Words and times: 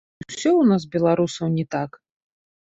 Усё 0.21 0.27
ў 0.27 0.63
нас, 0.71 0.87
беларусаў, 0.95 1.53
не 1.61 1.69
так. 1.79 2.03